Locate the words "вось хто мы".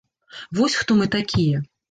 0.59-1.09